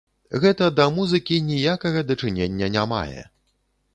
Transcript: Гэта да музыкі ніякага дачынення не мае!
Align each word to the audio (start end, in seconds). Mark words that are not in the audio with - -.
Гэта 0.43 0.69
да 0.79 0.85
музыкі 0.95 1.37
ніякага 1.51 2.03
дачынення 2.11 2.67
не 2.79 2.87
мае! 2.95 3.21